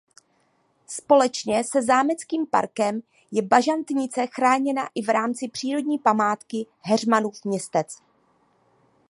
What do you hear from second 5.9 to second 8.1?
památky Heřmanův Městec.